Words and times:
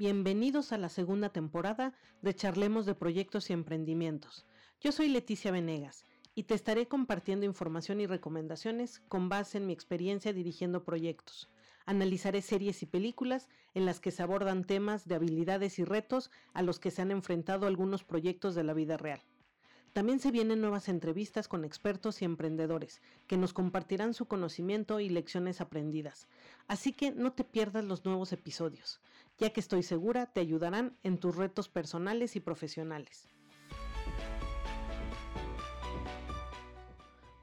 Bienvenidos 0.00 0.72
a 0.72 0.78
la 0.78 0.88
segunda 0.88 1.28
temporada 1.28 1.92
de 2.22 2.34
Charlemos 2.34 2.86
de 2.86 2.94
Proyectos 2.94 3.50
y 3.50 3.52
Emprendimientos. 3.52 4.46
Yo 4.80 4.92
soy 4.92 5.10
Leticia 5.10 5.50
Venegas 5.50 6.06
y 6.34 6.44
te 6.44 6.54
estaré 6.54 6.88
compartiendo 6.88 7.44
información 7.44 8.00
y 8.00 8.06
recomendaciones 8.06 9.00
con 9.08 9.28
base 9.28 9.58
en 9.58 9.66
mi 9.66 9.74
experiencia 9.74 10.32
dirigiendo 10.32 10.84
proyectos. 10.84 11.50
Analizaré 11.84 12.40
series 12.40 12.82
y 12.82 12.86
películas 12.86 13.50
en 13.74 13.84
las 13.84 14.00
que 14.00 14.10
se 14.10 14.22
abordan 14.22 14.64
temas 14.64 15.06
de 15.06 15.16
habilidades 15.16 15.78
y 15.78 15.84
retos 15.84 16.30
a 16.54 16.62
los 16.62 16.80
que 16.80 16.90
se 16.90 17.02
han 17.02 17.10
enfrentado 17.10 17.66
algunos 17.66 18.02
proyectos 18.02 18.54
de 18.54 18.64
la 18.64 18.72
vida 18.72 18.96
real. 18.96 19.20
También 19.92 20.20
se 20.20 20.30
vienen 20.30 20.60
nuevas 20.60 20.88
entrevistas 20.88 21.48
con 21.48 21.64
expertos 21.64 22.22
y 22.22 22.24
emprendedores 22.24 23.02
que 23.26 23.36
nos 23.36 23.52
compartirán 23.52 24.14
su 24.14 24.26
conocimiento 24.26 25.00
y 25.00 25.08
lecciones 25.08 25.60
aprendidas. 25.60 26.28
Así 26.68 26.92
que 26.92 27.10
no 27.10 27.32
te 27.32 27.42
pierdas 27.42 27.84
los 27.84 28.04
nuevos 28.04 28.32
episodios, 28.32 29.00
ya 29.38 29.50
que 29.50 29.58
estoy 29.58 29.82
segura 29.82 30.26
te 30.26 30.40
ayudarán 30.40 30.96
en 31.02 31.18
tus 31.18 31.34
retos 31.34 31.68
personales 31.68 32.36
y 32.36 32.40
profesionales. 32.40 33.28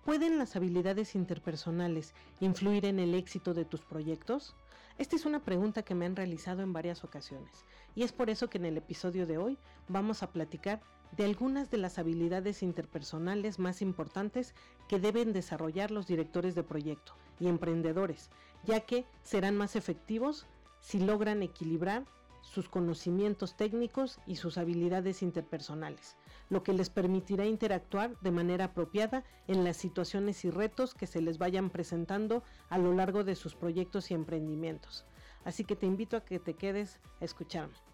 ¿Pueden 0.05 0.37
las 0.37 0.55
habilidades 0.55 1.15
interpersonales 1.15 2.13
influir 2.39 2.85
en 2.85 2.97
el 2.97 3.13
éxito 3.13 3.53
de 3.53 3.65
tus 3.65 3.81
proyectos? 3.81 4.55
Esta 4.97 5.17
es 5.17 5.25
una 5.25 5.43
pregunta 5.43 5.83
que 5.83 5.95
me 5.95 6.05
han 6.05 6.15
realizado 6.15 6.61
en 6.61 6.71
varias 6.71 7.03
ocasiones 7.03 7.65
y 7.93 8.03
es 8.03 8.13
por 8.13 8.29
eso 8.29 8.49
que 8.49 8.57
en 8.57 8.65
el 8.65 8.77
episodio 8.77 9.27
de 9.27 9.37
hoy 9.37 9.57
vamos 9.89 10.23
a 10.23 10.31
platicar 10.31 10.81
de 11.15 11.25
algunas 11.25 11.71
de 11.71 11.77
las 11.77 11.99
habilidades 11.99 12.63
interpersonales 12.63 13.59
más 13.59 13.81
importantes 13.81 14.53
que 14.87 14.99
deben 14.99 15.33
desarrollar 15.33 15.91
los 15.91 16.07
directores 16.07 16.55
de 16.55 16.63
proyecto 16.63 17.13
y 17.39 17.47
emprendedores, 17.47 18.29
ya 18.65 18.81
que 18.81 19.05
serán 19.23 19.55
más 19.55 19.75
efectivos 19.75 20.45
si 20.79 20.99
logran 20.99 21.43
equilibrar 21.43 22.05
sus 22.41 22.69
conocimientos 22.69 23.55
técnicos 23.57 24.19
y 24.25 24.37
sus 24.37 24.57
habilidades 24.57 25.21
interpersonales, 25.21 26.15
lo 26.49 26.63
que 26.63 26.73
les 26.73 26.89
permitirá 26.89 27.45
interactuar 27.45 28.17
de 28.21 28.31
manera 28.31 28.65
apropiada 28.65 29.23
en 29.47 29.63
las 29.63 29.77
situaciones 29.77 30.45
y 30.45 30.49
retos 30.49 30.93
que 30.93 31.07
se 31.07 31.21
les 31.21 31.37
vayan 31.37 31.69
presentando 31.69 32.43
a 32.69 32.77
lo 32.77 32.93
largo 32.93 33.23
de 33.23 33.35
sus 33.35 33.55
proyectos 33.55 34.11
y 34.11 34.13
emprendimientos. 34.13 35.05
Así 35.43 35.63
que 35.63 35.75
te 35.75 35.85
invito 35.85 36.17
a 36.17 36.25
que 36.25 36.39
te 36.39 36.53
quedes 36.53 36.99
a 37.21 37.25
escucharme. 37.25 37.86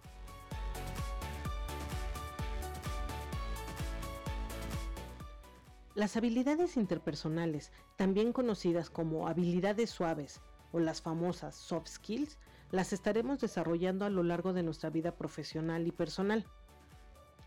Las 5.96 6.18
habilidades 6.18 6.76
interpersonales, 6.76 7.72
también 7.98 8.34
conocidas 8.34 8.90
como 8.90 9.28
habilidades 9.28 9.92
suaves 9.92 10.42
o 10.72 10.80
las 10.80 11.04
famosas 11.04 11.54
soft 11.54 11.88
skills, 11.88 12.40
las 12.72 12.94
estaremos 12.94 13.40
desarrollando 13.40 14.04
a 14.04 14.10
lo 14.10 14.24
largo 14.24 14.54
de 14.54 14.64
nuestra 14.64 14.90
vida 14.90 15.16
profesional 15.16 15.86
y 15.86 15.92
personal. 15.92 16.48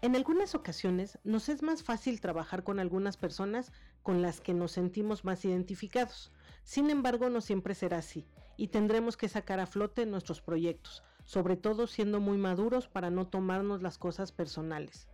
En 0.01 0.15
algunas 0.15 0.55
ocasiones 0.55 1.19
nos 1.25 1.49
es 1.49 1.65
más 1.65 1.83
fácil 1.83 2.21
trabajar 2.21 2.63
con 2.63 2.79
algunas 2.79 3.17
personas 3.17 3.73
con 4.05 4.23
las 4.23 4.41
que 4.41 4.55
nos 4.55 4.71
sentimos 4.71 5.25
más 5.25 5.45
identificados. 5.45 6.31
Sin 6.63 6.89
embargo, 6.89 7.29
no 7.31 7.41
siempre 7.41 7.75
será 7.75 7.99
así 7.99 8.29
y 8.57 8.69
tendremos 8.69 9.17
que 9.17 9.29
sacar 9.29 9.59
a 9.59 9.67
flote 9.67 10.07
nuestros 10.07 10.41
proyectos, 10.41 11.03
sobre 11.25 11.57
todo 11.57 11.89
siendo 11.89 12.21
muy 12.21 12.39
maduros 12.39 12.87
para 12.87 13.11
no 13.11 13.27
tomarnos 13.27 13.83
las 13.83 13.99
cosas 13.99 14.31
personales 14.31 15.09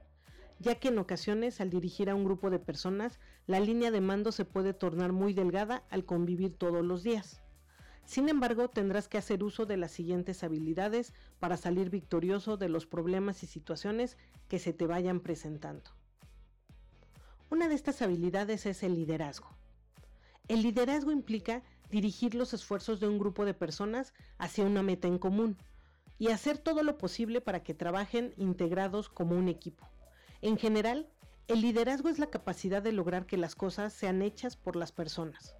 ya 0.59 0.77
que 0.77 0.89
en 0.89 0.99
ocasiones 0.99 1.61
al 1.61 1.71
dirigir 1.71 2.11
a 2.11 2.15
un 2.15 2.25
grupo 2.25 2.51
de 2.51 2.59
personas, 2.59 3.21
la 3.47 3.61
línea 3.61 3.91
de 3.91 4.01
mando 4.01 4.33
se 4.33 4.45
puede 4.45 4.75
tornar 4.75 5.13
muy 5.13 5.33
delgada 5.33 5.85
al 5.91 6.05
convivir 6.05 6.57
todos 6.57 6.85
los 6.85 7.03
días. 7.03 7.43
Sin 8.05 8.29
embargo, 8.29 8.69
tendrás 8.69 9.09
que 9.09 9.19
hacer 9.19 9.43
uso 9.43 9.65
de 9.67 9.77
las 9.77 9.93
siguientes 9.93 10.43
habilidades 10.43 11.15
para 11.39 11.57
salir 11.57 11.89
victorioso 11.91 12.57
de 12.57 12.69
los 12.69 12.87
problemas 12.87 13.43
y 13.43 13.47
situaciones 13.47 14.17
que 14.49 14.59
se 14.59 14.73
te 14.73 14.87
vayan 14.87 15.21
presentando. 15.21 15.91
Una 17.51 17.69
de 17.69 17.75
estas 17.75 18.03
habilidades 18.03 18.67
es 18.67 18.83
el 18.83 18.95
liderazgo. 18.95 19.49
El 20.49 20.63
liderazgo 20.63 21.13
implica 21.13 21.63
dirigir 21.91 22.35
los 22.35 22.55
esfuerzos 22.55 22.99
de 22.99 23.09
un 23.09 23.19
grupo 23.19 23.45
de 23.45 23.55
personas 23.55 24.15
hacia 24.39 24.65
una 24.65 24.83
meta 24.83 25.07
en 25.07 25.19
común 25.19 25.57
y 26.19 26.29
hacer 26.29 26.59
todo 26.59 26.83
lo 26.83 26.99
posible 26.99 27.41
para 27.41 27.63
que 27.63 27.75
trabajen 27.75 28.33
integrados 28.37 29.09
como 29.09 29.37
un 29.37 29.49
equipo. 29.49 29.89
En 30.43 30.59
general, 30.59 31.09
el 31.47 31.61
liderazgo 31.61 32.09
es 32.09 32.19
la 32.19 32.27
capacidad 32.27 32.83
de 32.83 32.91
lograr 32.91 33.27
que 33.27 33.37
las 33.37 33.55
cosas 33.55 33.93
sean 33.93 34.23
hechas 34.23 34.57
por 34.57 34.75
las 34.75 34.91
personas. 34.91 35.55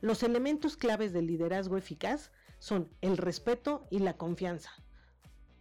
Los 0.00 0.24
elementos 0.24 0.76
claves 0.76 1.12
del 1.12 1.28
liderazgo 1.28 1.76
eficaz 1.76 2.32
son 2.58 2.88
el 3.00 3.16
respeto 3.16 3.86
y 3.90 4.00
la 4.00 4.16
confianza, 4.16 4.72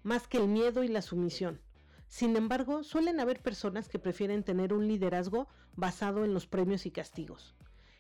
más 0.02 0.28
que 0.28 0.40
el 0.40 0.48
miedo 0.48 0.84
y 0.84 0.88
la 0.88 1.04
sumisión. 1.04 1.62
Sin 2.08 2.36
embargo, 2.36 2.84
suelen 2.84 3.20
haber 3.20 3.44
personas 3.44 3.90
que 3.90 4.00
prefieren 4.00 4.44
tener 4.44 4.74
un 4.74 4.88
liderazgo 4.88 5.48
basado 5.76 6.26
en 6.26 6.34
los 6.34 6.48
premios 6.48 6.88
y 6.88 6.92
castigos. 6.92 7.56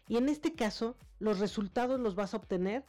Y 0.07 0.17
en 0.17 0.27
este 0.27 0.55
caso, 0.55 0.97
los 1.19 1.37
resultados 1.37 1.99
los 1.99 2.15
vas 2.15 2.33
a 2.33 2.37
obtener, 2.37 2.83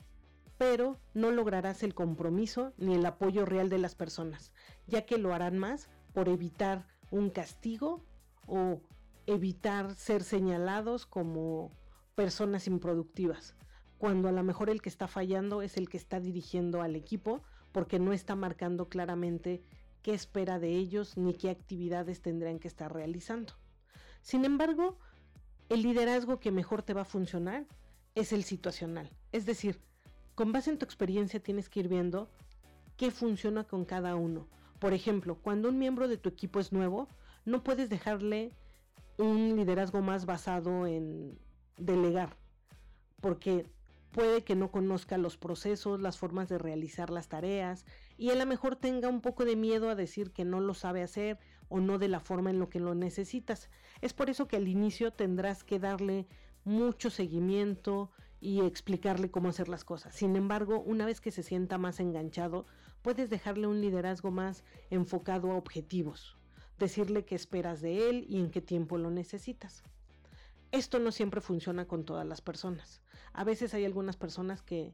pero 0.56 0.98
no 1.12 1.30
lograrás 1.32 1.82
el 1.82 1.94
compromiso 1.94 2.72
ni 2.78 2.94
el 2.94 3.04
apoyo 3.04 3.44
real 3.44 3.68
de 3.68 3.78
las 3.78 3.94
personas, 3.94 4.52
ya 4.86 5.04
que 5.04 5.18
lo 5.18 5.34
harán 5.34 5.58
más 5.58 5.90
por 6.14 6.30
evitar 6.30 6.86
un 7.10 7.30
castigo 7.30 8.02
o 8.46 8.80
evitar 9.26 9.94
ser 9.94 10.24
señalados 10.24 11.06
como 11.06 11.70
personas 12.14 12.66
improductivas, 12.66 13.54
cuando 13.98 14.28
a 14.28 14.32
lo 14.32 14.42
mejor 14.42 14.70
el 14.70 14.80
que 14.80 14.88
está 14.88 15.06
fallando 15.06 15.62
es 15.62 15.76
el 15.76 15.88
que 15.88 15.97
está 15.97 16.20
dirigiendo 16.20 16.82
al 16.82 16.97
equipo 16.97 17.42
porque 17.72 17.98
no 17.98 18.12
está 18.12 18.34
marcando 18.36 18.88
claramente 18.88 19.62
qué 20.02 20.14
espera 20.14 20.58
de 20.58 20.70
ellos 20.70 21.16
ni 21.16 21.34
qué 21.34 21.50
actividades 21.50 22.22
tendrán 22.22 22.58
que 22.58 22.68
estar 22.68 22.92
realizando. 22.92 23.52
Sin 24.22 24.44
embargo, 24.44 24.98
el 25.68 25.82
liderazgo 25.82 26.41
que 26.41 26.50
mejor 26.50 26.82
te 26.82 26.94
va 26.94 27.02
a 27.02 27.04
funcionar 27.04 27.66
es 28.14 28.32
el 28.32 28.44
situacional, 28.44 29.10
es 29.32 29.47
decir, 29.47 29.80
con 30.34 30.52
base 30.52 30.70
en 30.70 30.78
tu 30.78 30.84
experiencia 30.84 31.41
tienes 31.41 31.68
que 31.68 31.80
ir 31.80 31.88
viendo 31.88 32.30
qué 32.97 33.10
funciona 33.10 33.64
con 33.64 33.84
cada 33.84 34.16
uno, 34.16 34.48
por 34.78 34.94
ejemplo, 34.94 35.37
cuando 35.37 35.69
un 35.69 35.78
miembro 35.78 36.09
de 36.09 36.19
tu 36.19 36.28
equipo 36.28 36.61
es 36.61 36.72
nuevo, 36.72 37.09
no 37.44 37.62
puedes 37.62 37.89
dejarle 37.89 38.53
un 39.16 39.56
liderazgo 39.56 40.00
más 40.00 40.27
basado 40.27 40.87
en 40.87 41.39
delegar, 41.77 42.37
porque 43.21 43.66
puede 44.12 44.43
que 44.43 44.55
no 44.55 44.71
conozca 44.71 45.19
los 45.19 45.37
procesos, 45.37 46.00
las 46.00 46.19
formas 46.19 46.49
de 46.49 46.59
realizar 46.59 47.11
las 47.11 47.28
tareas 47.28 47.84
y 48.16 48.31
a 48.31 48.34
lo 48.34 48.47
mejor 48.47 48.77
tenga 48.77 49.09
un 49.09 49.21
poco 49.21 49.44
de 49.44 49.56
miedo 49.56 49.91
a 49.91 49.94
decir 49.94 50.33
que 50.33 50.44
no 50.44 50.61
lo 50.61 50.75
sabe 50.75 51.03
hacer 51.03 51.39
o 51.69 51.81
no 51.81 51.99
de 51.99 52.09
la 52.09 52.21
forma 52.21 52.50
en 52.50 52.59
lo 52.59 52.69
que 52.69 52.81
lo 52.81 52.95
necesitas. 52.95 53.71
Es 54.00 54.15
por 54.15 54.31
eso 54.31 54.49
que 54.49 54.56
al 54.56 54.69
inicio 54.69 55.12
tendrás 55.12 55.65
que 55.65 55.78
darle 55.78 56.27
mucho 56.65 57.10
seguimiento 57.10 58.10
y 58.41 58.60
explicarle 58.60 59.31
cómo 59.31 59.49
hacer 59.49 59.69
las 59.69 59.84
cosas. 59.84 60.15
Sin 60.15 60.37
embargo, 60.37 60.81
una 60.81 61.05
vez 61.05 61.21
que 61.21 61.31
se 61.31 61.43
sienta 61.43 61.77
más 61.77 62.00
enganchado, 62.00 62.66
puedes 63.08 63.30
dejarle 63.30 63.66
un 63.66 63.80
liderazgo 63.80 64.30
más 64.30 64.64
enfocado 64.91 65.50
a 65.50 65.56
objetivos, 65.56 66.36
decirle 66.78 67.24
qué 67.24 67.36
esperas 67.36 67.80
de 67.80 68.10
él 68.10 68.26
y 68.28 68.38
en 68.38 68.50
qué 68.50 68.60
tiempo 68.60 68.98
lo 68.98 69.10
necesitas. 69.10 69.82
Esto 70.72 70.98
no 70.98 71.10
siempre 71.10 71.41
funciona 71.41 71.86
con 71.86 72.04
todas 72.04 72.26
las 72.26 72.42
personas. 72.42 73.00
A 73.32 73.44
veces 73.44 73.72
hay 73.72 73.86
algunas 73.86 74.18
personas 74.18 74.60
que, 74.60 74.92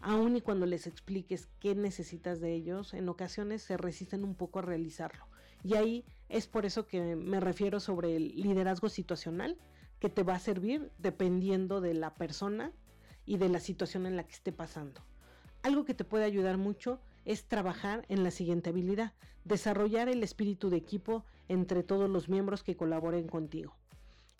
aun 0.00 0.36
y 0.36 0.40
cuando 0.40 0.66
les 0.66 0.86
expliques 0.86 1.48
qué 1.58 1.74
necesitas 1.74 2.38
de 2.40 2.54
ellos, 2.54 2.94
en 2.94 3.08
ocasiones 3.08 3.60
se 3.62 3.76
resisten 3.76 4.22
un 4.22 4.36
poco 4.36 4.60
a 4.60 4.62
realizarlo. 4.62 5.26
Y 5.64 5.74
ahí 5.74 6.04
es 6.28 6.46
por 6.46 6.64
eso 6.64 6.86
que 6.86 7.16
me 7.16 7.40
refiero 7.40 7.80
sobre 7.80 8.14
el 8.14 8.40
liderazgo 8.40 8.88
situacional, 8.88 9.58
que 9.98 10.10
te 10.10 10.22
va 10.22 10.36
a 10.36 10.38
servir 10.38 10.92
dependiendo 10.98 11.80
de 11.80 11.94
la 11.94 12.14
persona 12.14 12.70
y 13.26 13.38
de 13.38 13.48
la 13.48 13.58
situación 13.58 14.06
en 14.06 14.14
la 14.14 14.22
que 14.22 14.34
esté 14.34 14.52
pasando. 14.52 15.00
Algo 15.64 15.84
que 15.84 15.94
te 15.94 16.04
puede 16.04 16.22
ayudar 16.22 16.56
mucho 16.56 17.00
es 17.28 17.44
trabajar 17.44 18.06
en 18.08 18.24
la 18.24 18.30
siguiente 18.30 18.70
habilidad, 18.70 19.12
desarrollar 19.44 20.08
el 20.08 20.22
espíritu 20.22 20.70
de 20.70 20.78
equipo 20.78 21.26
entre 21.48 21.82
todos 21.82 22.08
los 22.08 22.30
miembros 22.30 22.62
que 22.62 22.74
colaboren 22.74 23.28
contigo. 23.28 23.76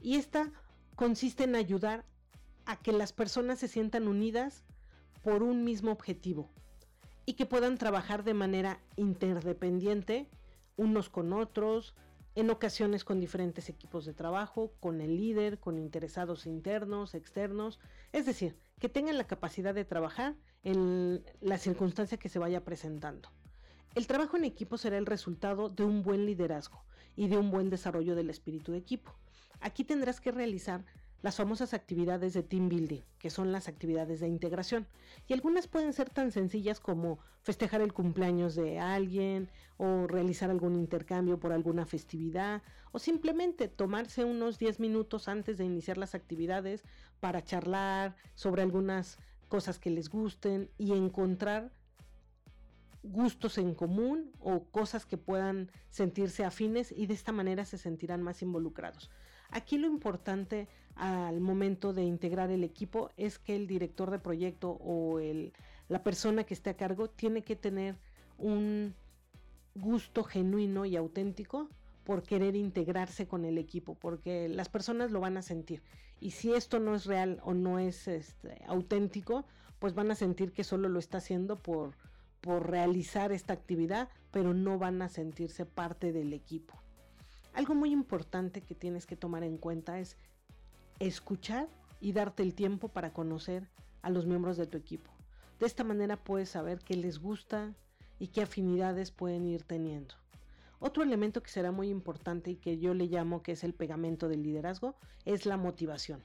Y 0.00 0.16
esta 0.16 0.50
consiste 0.96 1.44
en 1.44 1.54
ayudar 1.54 2.06
a 2.64 2.76
que 2.76 2.92
las 2.92 3.12
personas 3.12 3.58
se 3.58 3.68
sientan 3.68 4.08
unidas 4.08 4.64
por 5.22 5.42
un 5.42 5.64
mismo 5.64 5.92
objetivo 5.92 6.48
y 7.26 7.34
que 7.34 7.44
puedan 7.44 7.76
trabajar 7.76 8.24
de 8.24 8.32
manera 8.32 8.80
interdependiente 8.96 10.26
unos 10.76 11.10
con 11.10 11.34
otros, 11.34 11.94
en 12.36 12.48
ocasiones 12.48 13.04
con 13.04 13.20
diferentes 13.20 13.68
equipos 13.68 14.06
de 14.06 14.14
trabajo, 14.14 14.72
con 14.80 15.02
el 15.02 15.18
líder, 15.18 15.58
con 15.58 15.78
interesados 15.78 16.46
internos, 16.46 17.14
externos, 17.14 17.80
es 18.12 18.24
decir, 18.24 18.56
que 18.78 18.88
tengan 18.88 19.18
la 19.18 19.26
capacidad 19.26 19.74
de 19.74 19.84
trabajar 19.84 20.36
en 20.68 21.24
la 21.40 21.56
circunstancia 21.56 22.18
que 22.18 22.28
se 22.28 22.38
vaya 22.38 22.62
presentando. 22.62 23.30
El 23.94 24.06
trabajo 24.06 24.36
en 24.36 24.44
equipo 24.44 24.76
será 24.76 24.98
el 24.98 25.06
resultado 25.06 25.70
de 25.70 25.82
un 25.82 26.02
buen 26.02 26.26
liderazgo 26.26 26.84
y 27.16 27.28
de 27.28 27.38
un 27.38 27.50
buen 27.50 27.70
desarrollo 27.70 28.14
del 28.14 28.28
espíritu 28.28 28.72
de 28.72 28.78
equipo. 28.78 29.14
Aquí 29.60 29.82
tendrás 29.82 30.20
que 30.20 30.30
realizar 30.30 30.84
las 31.22 31.36
famosas 31.36 31.72
actividades 31.72 32.34
de 32.34 32.42
team 32.42 32.68
building, 32.68 33.00
que 33.18 33.30
son 33.30 33.50
las 33.50 33.66
actividades 33.66 34.20
de 34.20 34.28
integración. 34.28 34.86
Y 35.26 35.32
algunas 35.32 35.66
pueden 35.66 35.94
ser 35.94 36.10
tan 36.10 36.30
sencillas 36.32 36.80
como 36.80 37.18
festejar 37.42 37.80
el 37.80 37.94
cumpleaños 37.94 38.54
de 38.54 38.78
alguien 38.78 39.48
o 39.78 40.06
realizar 40.06 40.50
algún 40.50 40.76
intercambio 40.76 41.40
por 41.40 41.52
alguna 41.52 41.86
festividad 41.86 42.62
o 42.92 42.98
simplemente 42.98 43.68
tomarse 43.68 44.24
unos 44.24 44.58
10 44.58 44.80
minutos 44.80 45.28
antes 45.28 45.56
de 45.56 45.64
iniciar 45.64 45.96
las 45.96 46.14
actividades 46.14 46.84
para 47.20 47.42
charlar 47.42 48.16
sobre 48.34 48.62
algunas 48.62 49.18
cosas 49.48 49.78
que 49.78 49.90
les 49.90 50.08
gusten 50.08 50.70
y 50.78 50.92
encontrar 50.92 51.72
gustos 53.02 53.58
en 53.58 53.74
común 53.74 54.30
o 54.40 54.64
cosas 54.64 55.06
que 55.06 55.16
puedan 55.16 55.70
sentirse 55.90 56.44
afines 56.44 56.92
y 56.92 57.06
de 57.06 57.14
esta 57.14 57.32
manera 57.32 57.64
se 57.64 57.78
sentirán 57.78 58.22
más 58.22 58.42
involucrados. 58.42 59.10
Aquí 59.50 59.78
lo 59.78 59.86
importante 59.86 60.68
al 60.94 61.40
momento 61.40 61.92
de 61.92 62.04
integrar 62.04 62.50
el 62.50 62.64
equipo 62.64 63.10
es 63.16 63.38
que 63.38 63.56
el 63.56 63.66
director 63.66 64.10
de 64.10 64.18
proyecto 64.18 64.70
o 64.72 65.20
el, 65.20 65.52
la 65.88 66.02
persona 66.02 66.44
que 66.44 66.54
esté 66.54 66.70
a 66.70 66.76
cargo 66.76 67.08
tiene 67.08 67.42
que 67.42 67.56
tener 67.56 67.96
un 68.36 68.94
gusto 69.74 70.24
genuino 70.24 70.84
y 70.84 70.96
auténtico 70.96 71.68
por 72.08 72.22
querer 72.22 72.56
integrarse 72.56 73.28
con 73.28 73.44
el 73.44 73.58
equipo, 73.58 73.94
porque 73.94 74.48
las 74.48 74.70
personas 74.70 75.10
lo 75.10 75.20
van 75.20 75.36
a 75.36 75.42
sentir. 75.42 75.82
Y 76.20 76.30
si 76.30 76.54
esto 76.54 76.80
no 76.80 76.94
es 76.94 77.04
real 77.04 77.38
o 77.44 77.52
no 77.52 77.78
es 77.78 78.08
este, 78.08 78.62
auténtico, 78.66 79.44
pues 79.78 79.92
van 79.92 80.10
a 80.10 80.14
sentir 80.14 80.54
que 80.54 80.64
solo 80.64 80.88
lo 80.88 81.00
está 81.00 81.18
haciendo 81.18 81.56
por, 81.56 81.98
por 82.40 82.70
realizar 82.70 83.30
esta 83.30 83.52
actividad, 83.52 84.08
pero 84.30 84.54
no 84.54 84.78
van 84.78 85.02
a 85.02 85.10
sentirse 85.10 85.66
parte 85.66 86.10
del 86.14 86.32
equipo. 86.32 86.80
Algo 87.52 87.74
muy 87.74 87.92
importante 87.92 88.62
que 88.62 88.74
tienes 88.74 89.04
que 89.04 89.16
tomar 89.16 89.42
en 89.42 89.58
cuenta 89.58 89.98
es 89.98 90.16
escuchar 91.00 91.68
y 92.00 92.12
darte 92.12 92.42
el 92.42 92.54
tiempo 92.54 92.88
para 92.88 93.12
conocer 93.12 93.68
a 94.00 94.08
los 94.08 94.24
miembros 94.24 94.56
de 94.56 94.66
tu 94.66 94.78
equipo. 94.78 95.10
De 95.60 95.66
esta 95.66 95.84
manera 95.84 96.16
puedes 96.16 96.48
saber 96.48 96.78
qué 96.78 96.96
les 96.96 97.18
gusta 97.18 97.74
y 98.18 98.28
qué 98.28 98.40
afinidades 98.40 99.10
pueden 99.10 99.46
ir 99.46 99.64
teniendo. 99.64 100.14
Otro 100.80 101.02
elemento 101.02 101.42
que 101.42 101.50
será 101.50 101.72
muy 101.72 101.88
importante 101.88 102.50
y 102.50 102.56
que 102.56 102.78
yo 102.78 102.94
le 102.94 103.06
llamo 103.06 103.42
que 103.42 103.52
es 103.52 103.64
el 103.64 103.74
pegamento 103.74 104.28
del 104.28 104.42
liderazgo 104.42 104.96
es 105.24 105.46
la 105.46 105.56
motivación. 105.56 106.22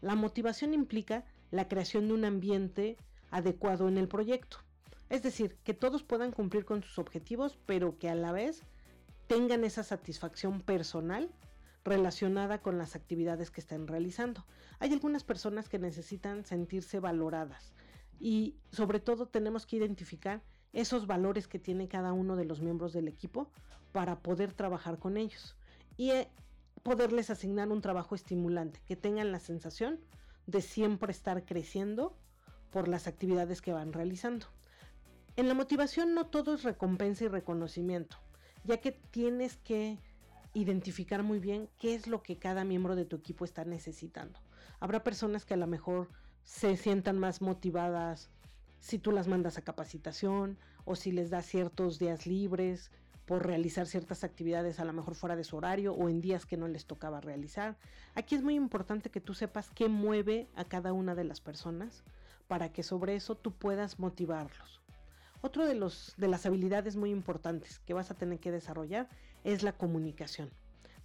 La 0.00 0.14
motivación 0.14 0.74
implica 0.74 1.24
la 1.50 1.68
creación 1.68 2.08
de 2.08 2.14
un 2.14 2.24
ambiente 2.24 2.96
adecuado 3.30 3.88
en 3.88 3.98
el 3.98 4.08
proyecto. 4.08 4.58
Es 5.08 5.22
decir, 5.22 5.58
que 5.64 5.74
todos 5.74 6.02
puedan 6.02 6.32
cumplir 6.32 6.64
con 6.64 6.82
sus 6.82 6.98
objetivos, 6.98 7.58
pero 7.66 7.98
que 7.98 8.08
a 8.08 8.14
la 8.14 8.32
vez 8.32 8.62
tengan 9.26 9.64
esa 9.64 9.82
satisfacción 9.82 10.60
personal 10.60 11.30
relacionada 11.84 12.60
con 12.60 12.78
las 12.78 12.96
actividades 12.96 13.50
que 13.50 13.60
están 13.60 13.86
realizando. 13.86 14.44
Hay 14.80 14.92
algunas 14.92 15.24
personas 15.24 15.68
que 15.68 15.78
necesitan 15.78 16.44
sentirse 16.44 17.00
valoradas 17.00 17.72
y 18.18 18.56
sobre 18.72 19.00
todo 19.00 19.26
tenemos 19.26 19.66
que 19.66 19.76
identificar 19.76 20.42
esos 20.72 21.06
valores 21.06 21.48
que 21.48 21.58
tiene 21.58 21.88
cada 21.88 22.12
uno 22.12 22.36
de 22.36 22.44
los 22.44 22.60
miembros 22.60 22.92
del 22.92 23.08
equipo 23.08 23.50
para 23.96 24.20
poder 24.20 24.52
trabajar 24.52 24.98
con 24.98 25.16
ellos 25.16 25.56
y 25.96 26.10
eh, 26.10 26.28
poderles 26.82 27.30
asignar 27.30 27.70
un 27.70 27.80
trabajo 27.80 28.14
estimulante, 28.14 28.82
que 28.84 28.94
tengan 28.94 29.32
la 29.32 29.40
sensación 29.40 29.98
de 30.46 30.60
siempre 30.60 31.12
estar 31.12 31.46
creciendo 31.46 32.14
por 32.70 32.88
las 32.88 33.06
actividades 33.06 33.62
que 33.62 33.72
van 33.72 33.94
realizando. 33.94 34.48
En 35.36 35.48
la 35.48 35.54
motivación 35.54 36.12
no 36.12 36.26
todo 36.26 36.52
es 36.52 36.62
recompensa 36.62 37.24
y 37.24 37.28
reconocimiento, 37.28 38.18
ya 38.64 38.82
que 38.82 38.92
tienes 38.92 39.56
que 39.56 39.98
identificar 40.52 41.22
muy 41.22 41.38
bien 41.38 41.70
qué 41.78 41.94
es 41.94 42.06
lo 42.06 42.22
que 42.22 42.38
cada 42.38 42.64
miembro 42.64 42.96
de 42.96 43.06
tu 43.06 43.16
equipo 43.16 43.46
está 43.46 43.64
necesitando. 43.64 44.38
Habrá 44.78 45.02
personas 45.04 45.46
que 45.46 45.54
a 45.54 45.56
lo 45.56 45.66
mejor 45.66 46.10
se 46.44 46.76
sientan 46.76 47.18
más 47.18 47.40
motivadas 47.40 48.28
si 48.78 48.98
tú 48.98 49.10
las 49.10 49.26
mandas 49.26 49.56
a 49.56 49.62
capacitación 49.62 50.58
o 50.84 50.96
si 50.96 51.12
les 51.12 51.30
das 51.30 51.46
ciertos 51.46 51.98
días 51.98 52.26
libres 52.26 52.90
por 53.26 53.44
realizar 53.44 53.86
ciertas 53.86 54.24
actividades 54.24 54.78
a 54.80 54.84
lo 54.84 54.92
mejor 54.92 55.16
fuera 55.16 55.36
de 55.36 55.44
su 55.44 55.56
horario 55.56 55.92
o 55.92 56.08
en 56.08 56.20
días 56.20 56.46
que 56.46 56.56
no 56.56 56.68
les 56.68 56.86
tocaba 56.86 57.20
realizar. 57.20 57.76
Aquí 58.14 58.36
es 58.36 58.42
muy 58.42 58.54
importante 58.54 59.10
que 59.10 59.20
tú 59.20 59.34
sepas 59.34 59.68
qué 59.74 59.88
mueve 59.88 60.48
a 60.54 60.64
cada 60.64 60.92
una 60.92 61.14
de 61.14 61.24
las 61.24 61.40
personas 61.40 62.04
para 62.46 62.72
que 62.72 62.84
sobre 62.84 63.16
eso 63.16 63.34
tú 63.34 63.52
puedas 63.52 63.98
motivarlos. 63.98 64.80
Otro 65.42 65.66
de, 65.66 65.74
los, 65.74 66.14
de 66.16 66.28
las 66.28 66.46
habilidades 66.46 66.96
muy 66.96 67.10
importantes 67.10 67.80
que 67.80 67.94
vas 67.94 68.10
a 68.10 68.14
tener 68.14 68.38
que 68.38 68.52
desarrollar 68.52 69.08
es 69.44 69.62
la 69.62 69.72
comunicación. 69.72 70.50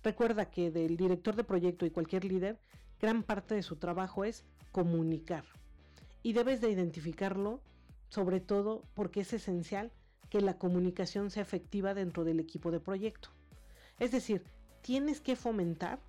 Recuerda 0.04 0.50
que 0.50 0.72
del 0.72 0.98
director 0.98 1.36
de 1.36 1.44
proyecto 1.44 1.86
y 1.86 1.92
cualquier 1.92 2.24
líder, 2.24 2.60
gran 3.00 3.24
parte 3.24 3.56
de 3.56 3.64
su 3.64 3.76
trabajo 3.76 4.26
es 4.26 4.46
comunicar. 4.72 5.44
Y 6.24 6.34
debes 6.34 6.62
de 6.62 6.70
identificarlo 6.70 7.62
sobre 8.10 8.40
todo 8.42 8.84
porque 8.94 9.22
es 9.22 9.34
esencial 9.34 9.92
que 10.32 10.42
la 10.42 10.58
comunicación 10.58 11.30
sea 11.30 11.44
efectiva 11.44 11.94
dentro 11.94 12.24
del 12.24 12.40
equipo 12.40 12.72
de 12.72 12.80
proyecto. 12.80 13.30
Es 14.00 14.12
decir, 14.12 14.44
tienes 14.82 15.22
que 15.22 15.36
fomentar 15.36 16.00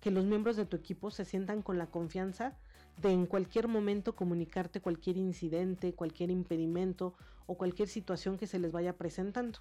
que 0.00 0.10
los 0.10 0.24
miembros 0.24 0.56
de 0.56 0.64
tu 0.64 0.76
equipo 0.76 1.10
se 1.10 1.26
sientan 1.26 1.60
con 1.60 1.76
la 1.76 1.86
confianza 1.86 2.56
de 3.02 3.12
en 3.12 3.26
cualquier 3.26 3.68
momento 3.68 4.16
comunicarte 4.16 4.80
cualquier 4.80 5.18
incidente, 5.18 5.92
cualquier 5.92 6.30
impedimento 6.30 7.14
o 7.46 7.56
cualquier 7.56 7.88
situación 7.88 8.38
que 8.38 8.46
se 8.46 8.58
les 8.58 8.72
vaya 8.72 8.96
presentando. 8.96 9.58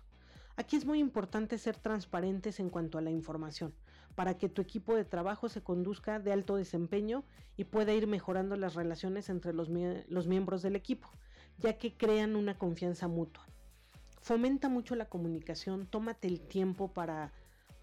Aquí 0.55 0.77
es 0.77 0.85
muy 0.85 0.99
importante 0.99 1.57
ser 1.57 1.75
transparentes 1.75 2.61
en 2.61 2.69
cuanto 2.69 2.97
a 2.97 3.01
la 3.01 3.11
información, 3.11 3.73
para 4.15 4.37
que 4.37 4.47
tu 4.47 4.61
equipo 4.61 4.95
de 4.95 5.03
trabajo 5.03 5.49
se 5.49 5.61
conduzca 5.61 6.19
de 6.19 6.31
alto 6.31 6.55
desempeño 6.55 7.25
y 7.57 7.65
pueda 7.65 7.93
ir 7.93 8.07
mejorando 8.07 8.55
las 8.55 8.73
relaciones 8.73 9.29
entre 9.29 9.53
los, 9.53 9.69
miembros 9.69 10.61
del 10.61 10.77
equipo, 10.77 11.09
ya 11.59 11.77
que 11.77 11.93
crean 11.93 12.37
una 12.37 12.57
confianza 12.57 13.09
mutua. 13.09 13.45
Fomenta 14.27 14.67
mucho 14.67 14.97
la 14.97 15.07
comunicación, 15.07 15.87
tómate 15.87 16.27
el 16.27 16.41
tiempo 16.41 16.89
para 16.89 17.31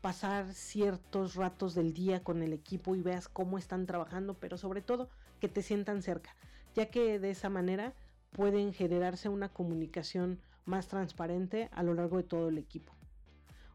pasar 0.02 0.52
ciertos 0.52 1.36
ratos 1.36 1.74
del 1.74 1.94
día 1.94 2.22
con 2.22 2.42
el 2.42 2.52
equipo 2.52 2.94
y 2.94 3.00
veas 3.00 3.28
cómo 3.28 3.56
están 3.56 3.86
trabajando, 3.86 4.34
pero 4.34 4.58
sobre 4.58 4.82
todo 4.82 5.08
que 5.40 5.48
te 5.48 5.62
sientan 5.62 6.02
cerca, 6.02 6.36
ya 6.74 6.90
que 6.90 7.18
de 7.18 7.30
esa 7.30 7.48
manera 7.48 7.94
pueden 8.30 8.74
generarse 8.74 9.30
una 9.30 9.48
comunicación 9.48 10.38
más 10.66 10.86
transparente 10.86 11.70
a 11.72 11.82
lo 11.82 11.94
largo 11.94 12.18
de 12.18 12.24
todo 12.24 12.50
el 12.50 12.58
equipo. 12.58 12.92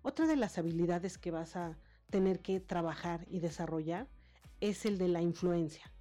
Otra 0.04 0.28
de 0.28 0.36
las 0.36 0.60
habilidades 0.60 1.18
que 1.18 1.32
vas 1.32 1.56
a 1.56 1.76
tener 2.12 2.40
que 2.40 2.60
trabajar 2.60 3.26
y 3.32 3.40
desarrollar 3.40 4.08
es 4.62 4.86
el 4.86 5.00
de 5.00 5.08
la 5.08 5.24
influencia. 5.24 5.92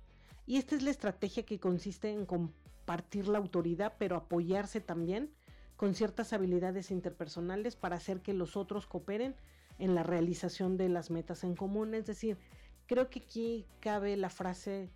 Y 0.45 0.59
esta 0.59 0.77
es 0.77 0.83
la 0.83 0.91
estrategia 0.91 1.47
que 1.47 1.61
consiste 1.61 2.11
en 2.11 2.27
compartir 2.27 3.27
la 3.27 3.39
autoridad, 3.39 3.95
pero 3.99 4.17
apoyarse 4.17 4.83
también 4.83 5.33
con 5.79 5.95
ciertas 5.95 6.33
habilidades 6.33 6.91
interpersonales 6.91 7.77
para 7.77 7.95
hacer 7.95 8.21
que 8.21 8.35
los 8.35 8.57
otros 8.57 8.89
cooperen 8.89 9.37
en 9.79 9.95
la 9.95 10.03
realización 10.03 10.77
de 10.77 10.89
las 10.89 11.09
metas 11.09 11.45
en 11.45 11.55
común. 11.55 11.95
Es 11.95 12.05
decir, 12.05 12.37
creo 12.87 13.09
que 13.11 13.21
aquí 13.21 13.65
cabe 13.79 14.17
la 14.17 14.29
frase 14.29 14.91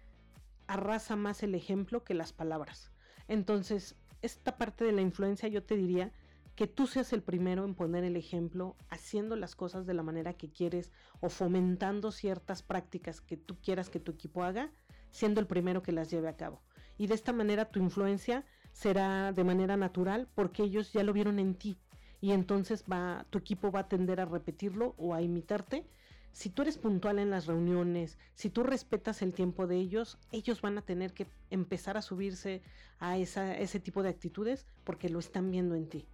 arrasa 0.66 1.14
más 1.14 1.45
el 1.45 1.54
ejemplo 1.54 2.02
que 2.02 2.14
las 2.14 2.33
palabras. 2.33 2.90
Entonces, 3.28 3.95
esta 4.23 4.59
parte 4.59 4.85
de 4.85 4.90
la 4.90 5.02
influencia 5.02 5.49
yo 5.49 5.62
te 5.62 5.76
diría 5.76 6.11
que 6.56 6.66
tú 6.66 6.88
seas 6.88 7.12
el 7.12 7.23
primero 7.23 7.64
en 7.64 7.76
poner 7.76 8.02
el 8.02 8.16
ejemplo, 8.16 8.75
haciendo 8.90 9.37
las 9.37 9.54
cosas 9.54 9.87
de 9.87 9.95
la 9.95 10.02
manera 10.02 10.35
que 10.35 10.50
quieres 10.50 10.90
o 11.21 11.28
fomentando 11.28 12.11
ciertas 12.11 12.64
prácticas 12.64 13.21
que 13.21 13.37
tú 13.37 13.56
quieras 13.61 13.88
que 13.88 14.00
tu 14.00 14.11
equipo 14.11 14.42
haga, 14.42 14.73
siendo 15.11 15.40
el 15.40 15.47
primero 15.47 15.80
que 15.80 15.92
las 15.92 16.11
lleve 16.11 16.28
a 16.28 16.37
cabo. 16.37 16.61
Y 16.99 17.06
de 17.06 17.14
esta 17.14 17.33
manera 17.33 17.71
tu 17.71 17.78
influencia 17.78 18.45
será 18.73 19.33
de 19.33 19.45
manera 19.45 19.76
natural 19.76 20.29
porque 20.35 20.64
ellos 20.64 20.93
ya 20.93 21.02
lo 21.02 21.12
vieron 21.12 21.38
en 21.38 21.55
ti 21.55 21.79
y 22.23 22.31
entonces 22.31 22.85
va, 22.91 23.26
tu 23.31 23.38
equipo 23.38 23.73
va 23.73 23.81
a 23.81 23.88
tender 23.88 24.21
a 24.21 24.25
repetirlo 24.25 24.95
o 24.97 25.12
a 25.12 25.21
imitarte. 25.21 25.85
Si 26.31 26.49
tú 26.49 26.62
eres 26.62 26.79
puntual 26.79 27.19
en 27.19 27.31
las 27.31 27.47
reuniones, 27.47 28.17
si 28.35 28.49
tú 28.49 28.62
respetas 28.62 29.23
el 29.23 29.35
tiempo 29.35 29.67
de 29.67 29.76
ellos, 29.76 30.19
ellos 30.31 30.62
van 30.62 30.79
a 30.79 30.83
tener 30.83 31.12
que 31.12 31.26
empezar 31.50 31.97
a 31.97 32.02
subirse 32.02 32.62
a 33.00 33.19
ese 33.19 33.81
tipo 33.81 34.05
de 34.05 34.11
actitudes 34.11 34.67
porque 34.85 35.11
lo 35.11 35.19
están 35.19 35.50
viendo 35.50 35.75
en 35.75 35.88
ti. 35.88 36.07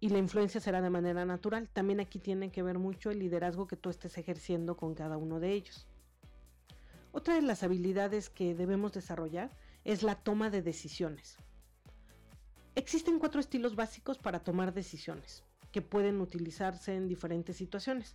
Y 0.00 0.10
la 0.10 0.18
influencia 0.18 0.60
será 0.60 0.82
de 0.82 0.90
manera 0.90 1.24
natural. 1.24 1.68
También 1.72 1.98
aquí 1.98 2.18
tiene 2.18 2.52
que 2.52 2.62
ver 2.62 2.78
mucho 2.78 3.10
el 3.10 3.18
liderazgo 3.18 3.66
que 3.66 3.76
tú 3.76 3.88
estés 3.88 4.16
ejerciendo 4.18 4.76
con 4.76 4.94
cada 4.94 5.16
uno 5.16 5.40
de 5.40 5.54
ellos. 5.54 5.88
Otra 7.10 7.34
de 7.34 7.42
las 7.42 7.62
habilidades 7.62 8.28
que 8.28 8.54
debemos 8.54 8.92
desarrollar 8.92 9.50
es 9.84 10.02
la 10.02 10.14
toma 10.14 10.50
de 10.50 10.60
decisiones. 10.60 11.38
Existen 12.78 13.18
cuatro 13.18 13.40
estilos 13.40 13.74
básicos 13.74 14.18
para 14.18 14.38
tomar 14.38 14.72
decisiones 14.72 15.42
que 15.72 15.82
pueden 15.82 16.20
utilizarse 16.20 16.94
en 16.94 17.08
diferentes 17.08 17.56
situaciones. 17.56 18.14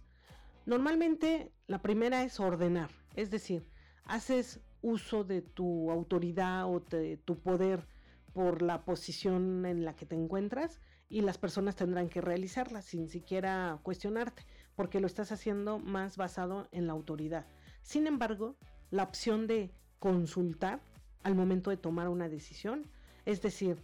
Normalmente 0.66 1.52
la 1.68 1.82
primera 1.82 2.24
es 2.24 2.40
ordenar, 2.40 2.90
es 3.14 3.30
decir, 3.30 3.68
haces 4.06 4.62
uso 4.82 5.26
de 5.26 5.42
tu 5.42 5.92
autoridad 5.92 6.66
o 6.74 6.80
de 6.80 7.18
tu 7.18 7.42
poder 7.42 7.90
por 8.32 8.62
la 8.62 8.86
posición 8.86 9.66
en 9.66 9.84
la 9.84 9.98
que 9.98 10.06
te 10.06 10.16
encuentras 10.16 10.80
y 11.10 11.20
las 11.24 11.38
personas 11.38 11.76
tendrán 11.76 12.08
que 12.08 12.22
realizarla 12.22 12.82
sin 12.82 13.10
siquiera 13.10 13.82
cuestionarte, 13.84 14.46
porque 14.78 15.02
lo 15.02 15.08
estás 15.08 15.34
haciendo 15.34 15.78
más 15.78 16.16
basado 16.16 16.70
en 16.72 16.88
la 16.88 16.94
autoridad. 16.94 17.48
Sin 17.82 18.08
embargo, 18.08 18.56
la 18.92 19.04
opción 19.04 19.46
de 19.46 19.74
consultar 20.00 20.80
al 21.24 21.36
momento 21.36 21.70
de 21.70 21.76
tomar 21.76 22.08
una 22.08 22.30
decisión. 22.30 22.90
Es 23.26 23.42
decir, 23.42 23.84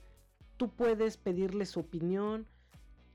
tú 0.59 0.69
puedes 0.69 1.15
pedirle 1.15 1.65
su 1.65 1.79
opinión. 1.79 2.45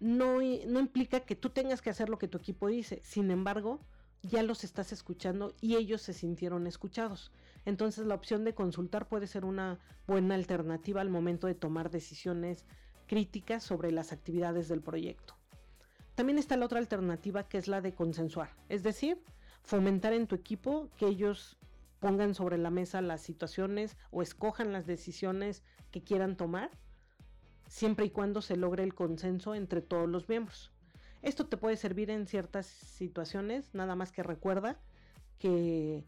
No, 0.00 0.38
no 0.38 0.80
implica 0.80 1.20
que 1.20 1.36
tú 1.36 1.50
tengas 1.50 1.82
que 1.82 1.90
hacer 1.90 2.08
lo 2.08 2.18
que 2.18 2.26
tu 2.26 2.38
equipo 2.38 2.68
dice. 2.68 3.02
Sin 3.04 3.30
embargo, 3.30 3.80
ya 4.22 4.42
los 4.42 4.64
estás 4.64 4.92
escuchando 4.92 5.54
y 5.60 5.76
ellos 5.76 6.00
se 6.00 6.14
sintieron 6.14 6.66
escuchados. 6.66 7.32
Entonces 7.66 8.06
la 8.06 8.14
opción 8.14 8.44
de 8.44 8.54
consultar 8.54 9.08
puede 9.08 9.26
ser 9.26 9.44
una 9.44 9.78
buena 10.06 10.34
alternativa 10.34 11.02
al 11.02 11.10
momento 11.10 11.46
de 11.46 11.54
tomar 11.54 11.90
decisiones 11.90 12.64
críticas 13.06 13.62
sobre 13.62 13.92
las 13.92 14.10
actividades 14.10 14.68
del 14.68 14.80
proyecto. 14.80 15.34
También 16.14 16.38
está 16.38 16.56
la 16.56 16.64
otra 16.64 16.78
alternativa 16.78 17.46
que 17.46 17.58
es 17.58 17.68
la 17.68 17.82
de 17.82 17.94
consensuar, 17.94 18.54
es 18.70 18.82
decir, 18.82 19.20
fomentar 19.62 20.14
en 20.14 20.26
tu 20.26 20.34
equipo 20.34 20.88
que 20.96 21.08
ellos 21.08 21.58
pongan 22.00 22.34
sobre 22.34 22.56
la 22.56 22.70
mesa 22.70 23.02
las 23.02 23.20
situaciones 23.20 23.98
o 24.10 24.22
escojan 24.22 24.72
las 24.72 24.86
decisiones 24.86 25.62
que 25.90 26.02
quieran 26.02 26.36
tomar, 26.36 26.70
siempre 27.74 28.06
y 28.06 28.10
cuando 28.10 28.40
se 28.40 28.56
logre 28.56 28.84
el 28.84 28.94
consenso 28.94 29.52
entre 29.52 29.82
todos 29.82 30.08
los 30.08 30.28
miembros. 30.28 30.70
Esto 31.22 31.46
te 31.46 31.56
puede 31.56 31.76
servir 31.76 32.08
en 32.08 32.28
ciertas 32.28 32.66
situaciones, 32.66 33.74
nada 33.74 33.96
más 33.96 34.12
que 34.12 34.22
recuerda 34.22 34.78
que 35.40 36.04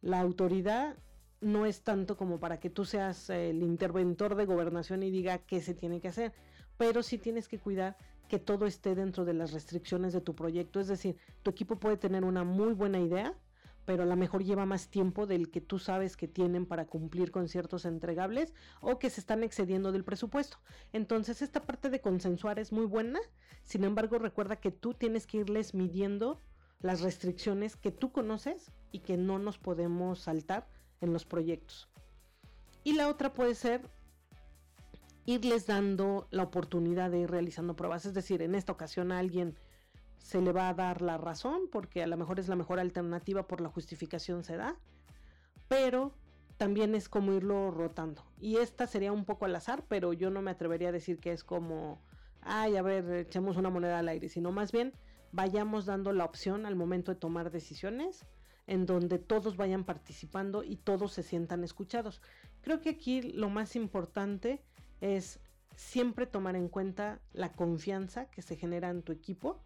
la 0.00 0.18
autoridad 0.18 0.96
no 1.42 1.66
es 1.66 1.82
tanto 1.82 2.16
como 2.16 2.40
para 2.40 2.58
que 2.58 2.70
tú 2.70 2.86
seas 2.86 3.28
el 3.28 3.62
interventor 3.62 4.34
de 4.34 4.46
gobernación 4.46 5.02
y 5.02 5.10
diga 5.10 5.36
qué 5.36 5.60
se 5.60 5.74
tiene 5.74 6.00
que 6.00 6.08
hacer, 6.08 6.32
pero 6.78 7.02
sí 7.02 7.18
tienes 7.18 7.48
que 7.48 7.58
cuidar 7.58 7.98
que 8.26 8.38
todo 8.38 8.64
esté 8.64 8.94
dentro 8.94 9.26
de 9.26 9.34
las 9.34 9.52
restricciones 9.52 10.14
de 10.14 10.22
tu 10.22 10.34
proyecto. 10.34 10.80
Es 10.80 10.88
decir, 10.88 11.18
tu 11.42 11.50
equipo 11.50 11.76
puede 11.76 11.98
tener 11.98 12.24
una 12.24 12.44
muy 12.44 12.72
buena 12.72 12.98
idea, 12.98 13.34
pero 13.84 14.02
a 14.02 14.06
lo 14.06 14.16
mejor 14.16 14.44
lleva 14.44 14.66
más 14.66 14.88
tiempo 14.88 15.26
del 15.26 15.50
que 15.50 15.60
tú 15.60 15.78
sabes 15.78 16.16
que 16.16 16.28
tienen 16.28 16.66
para 16.66 16.86
cumplir 16.86 17.30
con 17.30 17.48
ciertos 17.48 17.84
entregables 17.84 18.54
o 18.80 18.98
que 18.98 19.10
se 19.10 19.20
están 19.20 19.42
excediendo 19.42 19.92
del 19.92 20.04
presupuesto. 20.04 20.58
Entonces, 20.92 21.42
esta 21.42 21.62
parte 21.62 21.90
de 21.90 22.00
consensuar 22.00 22.58
es 22.58 22.72
muy 22.72 22.86
buena, 22.86 23.20
sin 23.62 23.84
embargo, 23.84 24.18
recuerda 24.18 24.56
que 24.56 24.70
tú 24.70 24.94
tienes 24.94 25.26
que 25.26 25.38
irles 25.38 25.74
midiendo 25.74 26.40
las 26.80 27.00
restricciones 27.00 27.76
que 27.76 27.92
tú 27.92 28.12
conoces 28.12 28.70
y 28.90 29.00
que 29.00 29.16
no 29.16 29.38
nos 29.38 29.58
podemos 29.58 30.20
saltar 30.20 30.66
en 31.00 31.12
los 31.12 31.24
proyectos. 31.24 31.88
Y 32.84 32.94
la 32.94 33.08
otra 33.08 33.32
puede 33.32 33.54
ser 33.54 33.82
irles 35.26 35.66
dando 35.66 36.26
la 36.30 36.44
oportunidad 36.44 37.10
de 37.10 37.20
ir 37.20 37.30
realizando 37.30 37.76
pruebas. 37.76 38.06
Es 38.06 38.14
decir, 38.14 38.42
en 38.42 38.54
esta 38.54 38.72
ocasión 38.72 39.12
a 39.12 39.18
alguien 39.18 39.56
se 40.20 40.40
le 40.40 40.52
va 40.52 40.68
a 40.68 40.74
dar 40.74 41.02
la 41.02 41.18
razón 41.18 41.62
porque 41.72 42.02
a 42.02 42.06
lo 42.06 42.16
mejor 42.16 42.38
es 42.38 42.48
la 42.48 42.56
mejor 42.56 42.78
alternativa 42.78 43.46
por 43.46 43.60
la 43.60 43.68
justificación 43.68 44.44
se 44.44 44.56
da, 44.56 44.76
pero 45.68 46.14
también 46.56 46.94
es 46.94 47.08
como 47.08 47.32
irlo 47.32 47.70
rotando. 47.70 48.22
Y 48.38 48.58
esta 48.58 48.86
sería 48.86 49.12
un 49.12 49.24
poco 49.24 49.46
al 49.46 49.56
azar, 49.56 49.84
pero 49.88 50.12
yo 50.12 50.30
no 50.30 50.42
me 50.42 50.50
atrevería 50.50 50.90
a 50.90 50.92
decir 50.92 51.18
que 51.18 51.32
es 51.32 51.42
como, 51.42 52.02
ay, 52.42 52.76
a 52.76 52.82
ver, 52.82 53.10
echemos 53.12 53.56
una 53.56 53.70
moneda 53.70 53.98
al 53.98 54.08
aire, 54.08 54.28
sino 54.28 54.52
más 54.52 54.70
bien 54.70 54.92
vayamos 55.32 55.86
dando 55.86 56.12
la 56.12 56.24
opción 56.24 56.66
al 56.66 56.76
momento 56.76 57.12
de 57.12 57.18
tomar 57.18 57.50
decisiones 57.50 58.26
en 58.66 58.86
donde 58.86 59.18
todos 59.18 59.56
vayan 59.56 59.84
participando 59.84 60.62
y 60.62 60.76
todos 60.76 61.12
se 61.12 61.22
sientan 61.22 61.64
escuchados. 61.64 62.20
Creo 62.60 62.80
que 62.80 62.90
aquí 62.90 63.22
lo 63.22 63.48
más 63.48 63.74
importante 63.74 64.62
es 65.00 65.40
siempre 65.74 66.26
tomar 66.26 66.56
en 66.56 66.68
cuenta 66.68 67.20
la 67.32 67.52
confianza 67.52 68.30
que 68.30 68.42
se 68.42 68.56
genera 68.56 68.90
en 68.90 69.02
tu 69.02 69.12
equipo, 69.12 69.62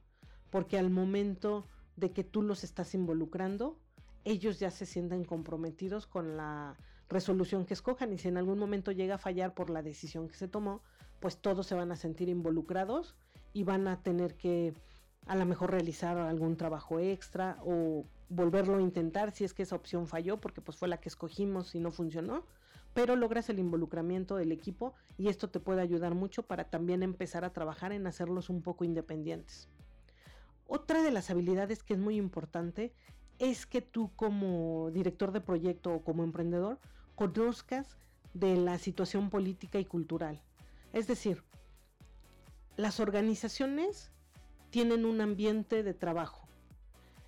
porque 0.55 0.79
al 0.79 0.89
momento 0.89 1.67
de 1.97 2.13
que 2.13 2.23
tú 2.23 2.41
los 2.41 2.63
estás 2.63 2.95
involucrando, 2.95 3.77
ellos 4.23 4.61
ya 4.61 4.71
se 4.71 4.87
sienten 4.87 5.25
comprometidos 5.25 6.07
con 6.07 6.37
la 6.37 6.77
resolución 7.09 7.67
que 7.67 7.75
escojan 7.75 8.13
y 8.13 8.19
si 8.19 8.29
en 8.29 8.37
algún 8.37 8.61
momento 8.61 8.93
llega 8.93 9.17
a 9.17 9.19
fallar 9.19 9.53
por 9.53 9.69
la 9.69 9.83
decisión 9.83 10.29
que 10.29 10.37
se 10.37 10.47
tomó, 10.47 10.81
pues 11.19 11.39
todos 11.39 11.67
se 11.67 11.75
van 11.75 11.91
a 11.91 11.97
sentir 11.97 12.29
involucrados 12.29 13.17
y 13.53 13.65
van 13.65 13.89
a 13.89 14.01
tener 14.05 14.37
que 14.37 14.75
a 15.27 15.35
lo 15.35 15.45
mejor 15.45 15.73
realizar 15.73 16.19
algún 16.19 16.57
trabajo 16.57 17.01
extra 17.01 17.59
o 17.65 18.05
volverlo 18.29 18.77
a 18.77 18.81
intentar 18.81 19.33
si 19.33 19.43
es 19.43 19.55
que 19.55 19.65
esa 19.65 19.75
opción 19.75 20.07
falló 20.07 20.41
porque 20.41 20.61
pues 20.61 20.79
fue 20.79 20.87
la 20.87 20.99
que 20.99 21.09
escogimos 21.09 21.75
y 21.75 21.81
no 21.81 21.91
funcionó 21.91 22.45
pero 22.93 23.17
logras 23.17 23.49
el 23.49 23.59
involucramiento 23.59 24.37
del 24.37 24.53
equipo 24.53 24.95
y 25.19 25.27
esto 25.27 25.51
te 25.51 25.59
puede 25.59 25.83
ayudar 25.83 26.15
mucho 26.15 26.45
para 26.45 26.71
también 26.71 27.03
empezar 27.03 27.45
a 27.45 27.53
trabajar 27.53 27.91
en 27.91 28.07
hacerlos 28.07 28.49
un 28.51 28.63
poco 28.63 28.85
independientes. 28.85 29.69
Otra 30.67 31.03
de 31.03 31.11
las 31.11 31.31
habilidades 31.31 31.83
que 31.83 31.95
es 31.95 32.01
muy 32.01 32.17
importante 32.17 32.93
es 33.39 33.67
que 33.67 33.83
tú 33.83 34.13
como 34.17 34.91
director 34.93 35.33
de 35.33 35.41
proyecto 35.41 35.93
o 35.93 36.05
como 36.05 36.25
emprendedor 36.25 36.79
conozcas 37.15 37.99
la 38.35 38.79
situación 38.79 39.31
política 39.31 39.79
y 39.79 39.85
cultural. 39.85 40.43
Es 40.93 41.07
decir, 41.07 41.43
las 42.77 42.99
organizaciones 42.99 44.11
tienen 44.71 45.05
un 45.05 45.21
ambiente 45.21 45.83
de 45.83 45.95
trabajo 45.95 46.49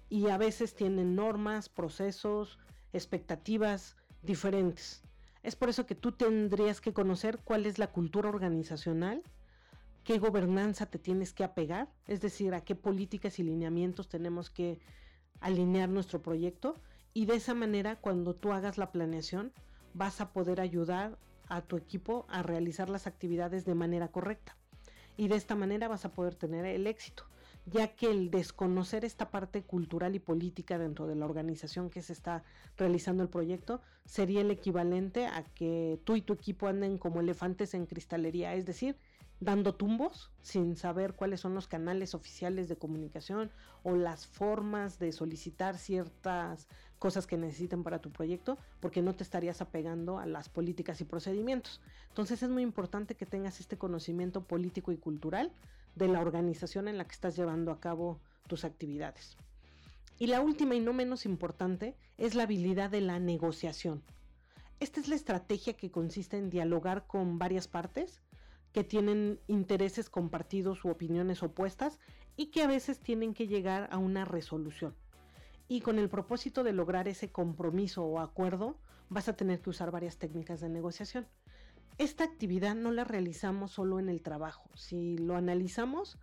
y 0.08 0.28
a 0.28 0.36
veces 0.36 0.74
tienen 0.74 1.14
normas, 1.14 1.68
procesos, 1.68 2.58
expectativas 2.92 3.96
diferentes. 4.22 5.02
Es 5.42 5.54
por 5.54 5.68
eso 5.68 5.86
que 5.86 5.94
tú 5.94 6.12
tendrías 6.12 6.80
que 6.80 6.92
conocer 6.92 7.38
cuál 7.44 7.66
es 7.66 7.78
la 7.78 7.92
cultura 7.92 8.28
organizacional, 8.28 9.22
qué 10.06 10.20
gobernanza 10.20 10.86
te 10.86 11.00
tienes 11.00 11.32
que 11.32 11.42
apegar, 11.42 11.88
es 12.06 12.20
decir, 12.20 12.54
a 12.54 12.60
qué 12.60 12.76
políticas 12.76 13.40
y 13.40 13.42
lineamientos 13.42 14.08
tenemos 14.08 14.50
que 14.50 14.78
alinear 15.40 15.88
nuestro 15.88 16.22
proyecto 16.22 16.76
y 17.12 17.26
de 17.26 17.34
esa 17.34 17.54
manera 17.54 17.96
cuando 17.96 18.32
tú 18.32 18.52
hagas 18.52 18.78
la 18.78 18.92
planeación 18.92 19.52
vas 19.94 20.20
a 20.20 20.32
poder 20.32 20.60
ayudar 20.60 21.18
a 21.48 21.60
tu 21.60 21.76
equipo 21.76 22.24
a 22.28 22.44
realizar 22.44 22.88
las 22.88 23.08
actividades 23.08 23.64
de 23.64 23.74
manera 23.74 24.06
correcta. 24.06 24.56
Y 25.16 25.26
de 25.26 25.34
esta 25.34 25.56
manera 25.56 25.88
vas 25.88 26.04
a 26.04 26.12
poder 26.12 26.36
tener 26.36 26.64
el 26.66 26.86
éxito 26.86 27.24
ya 27.66 27.88
que 27.96 28.08
el 28.08 28.30
desconocer 28.30 29.04
esta 29.04 29.30
parte 29.30 29.62
cultural 29.62 30.14
y 30.14 30.20
política 30.20 30.78
dentro 30.78 31.08
de 31.08 31.16
la 31.16 31.24
organización 31.24 31.90
que 31.90 32.00
se 32.00 32.12
está 32.12 32.44
realizando 32.76 33.24
el 33.24 33.28
proyecto 33.28 33.82
sería 34.04 34.40
el 34.40 34.52
equivalente 34.52 35.26
a 35.26 35.42
que 35.42 36.00
tú 36.04 36.14
y 36.14 36.22
tu 36.22 36.32
equipo 36.32 36.68
anden 36.68 36.96
como 36.96 37.20
elefantes 37.20 37.74
en 37.74 37.86
cristalería, 37.86 38.54
es 38.54 38.66
decir, 38.66 38.96
dando 39.40 39.74
tumbos 39.74 40.30
sin 40.40 40.76
saber 40.76 41.14
cuáles 41.14 41.40
son 41.40 41.54
los 41.54 41.68
canales 41.68 42.14
oficiales 42.14 42.68
de 42.68 42.76
comunicación 42.76 43.50
o 43.82 43.94
las 43.94 44.26
formas 44.26 44.98
de 44.98 45.12
solicitar 45.12 45.76
ciertas 45.76 46.68
cosas 46.98 47.26
que 47.26 47.36
necesiten 47.36 47.82
para 47.82 48.00
tu 48.00 48.10
proyecto, 48.10 48.56
porque 48.80 49.02
no 49.02 49.14
te 49.14 49.22
estarías 49.22 49.60
apegando 49.60 50.18
a 50.18 50.26
las 50.26 50.48
políticas 50.48 51.00
y 51.00 51.04
procedimientos. 51.04 51.80
Entonces 52.08 52.42
es 52.42 52.48
muy 52.48 52.62
importante 52.62 53.14
que 53.14 53.26
tengas 53.26 53.60
este 53.60 53.76
conocimiento 53.76 54.42
político 54.44 54.92
y 54.92 54.96
cultural 54.96 55.52
de 55.94 56.08
la 56.08 56.20
organización 56.20 56.88
en 56.88 56.96
la 56.96 57.04
que 57.04 57.12
estás 57.12 57.36
llevando 57.36 57.70
a 57.70 57.80
cabo 57.80 58.20
tus 58.46 58.64
actividades. 58.64 59.36
Y 60.18 60.28
la 60.28 60.40
última 60.40 60.74
y 60.74 60.80
no 60.80 60.94
menos 60.94 61.26
importante 61.26 61.94
es 62.16 62.34
la 62.34 62.44
habilidad 62.44 62.88
de 62.88 63.02
la 63.02 63.18
negociación. 63.18 64.02
Esta 64.80 65.00
es 65.00 65.08
la 65.08 65.14
estrategia 65.14 65.74
que 65.74 65.90
consiste 65.90 66.38
en 66.38 66.48
dialogar 66.48 67.06
con 67.06 67.38
varias 67.38 67.68
partes 67.68 68.22
que 68.76 68.84
tienen 68.84 69.40
intereses 69.46 70.10
compartidos 70.10 70.84
u 70.84 70.90
opiniones 70.90 71.42
opuestas 71.42 71.98
y 72.36 72.50
que 72.50 72.62
a 72.62 72.66
veces 72.66 73.00
tienen 73.00 73.32
que 73.32 73.46
llegar 73.46 73.88
a 73.90 73.96
una 73.96 74.26
resolución. 74.26 74.94
Y 75.66 75.80
con 75.80 75.98
el 75.98 76.10
propósito 76.10 76.62
de 76.62 76.74
lograr 76.74 77.08
ese 77.08 77.32
compromiso 77.32 78.04
o 78.04 78.20
acuerdo, 78.20 78.76
vas 79.08 79.30
a 79.30 79.32
tener 79.34 79.62
que 79.62 79.70
usar 79.70 79.90
varias 79.90 80.18
técnicas 80.18 80.60
de 80.60 80.68
negociación. 80.68 81.26
Esta 81.96 82.24
actividad 82.24 82.74
no 82.74 82.92
la 82.92 83.04
realizamos 83.04 83.70
solo 83.70 83.98
en 83.98 84.10
el 84.10 84.20
trabajo. 84.20 84.68
Si 84.74 85.16
lo 85.16 85.36
analizamos 85.36 86.18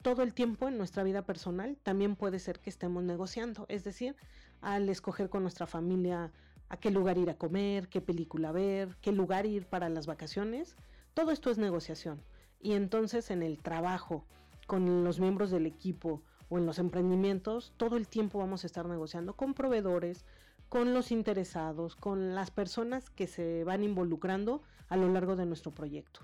todo 0.00 0.22
el 0.22 0.32
tiempo 0.32 0.68
en 0.68 0.78
nuestra 0.78 1.02
vida 1.02 1.26
personal, 1.26 1.76
también 1.82 2.16
puede 2.16 2.38
ser 2.38 2.60
que 2.60 2.70
estemos 2.70 3.02
negociando. 3.02 3.66
Es 3.68 3.84
decir, 3.84 4.16
al 4.62 4.88
escoger 4.88 5.28
con 5.28 5.42
nuestra 5.42 5.66
familia 5.66 6.32
a 6.70 6.78
qué 6.78 6.90
lugar 6.90 7.18
ir 7.18 7.28
a 7.28 7.36
comer, 7.36 7.90
qué 7.90 8.00
película 8.00 8.52
ver, 8.52 8.96
qué 9.02 9.12
lugar 9.12 9.44
ir 9.44 9.66
para 9.66 9.90
las 9.90 10.06
vacaciones, 10.06 10.74
todo 11.18 11.32
esto 11.32 11.50
es 11.50 11.58
negociación. 11.58 12.22
Y 12.60 12.74
entonces 12.74 13.32
en 13.32 13.42
el 13.42 13.58
trabajo, 13.58 14.24
con 14.68 15.02
los 15.02 15.18
miembros 15.18 15.50
del 15.50 15.66
equipo 15.66 16.22
o 16.48 16.58
en 16.58 16.64
los 16.64 16.78
emprendimientos, 16.78 17.72
todo 17.76 17.96
el 17.96 18.06
tiempo 18.06 18.38
vamos 18.38 18.62
a 18.62 18.68
estar 18.68 18.86
negociando 18.86 19.34
con 19.34 19.52
proveedores, 19.52 20.24
con 20.68 20.94
los 20.94 21.10
interesados, 21.10 21.96
con 21.96 22.36
las 22.36 22.52
personas 22.52 23.10
que 23.10 23.26
se 23.26 23.64
van 23.64 23.82
involucrando 23.82 24.62
a 24.88 24.96
lo 24.96 25.12
largo 25.12 25.34
de 25.34 25.44
nuestro 25.44 25.74
proyecto. 25.74 26.20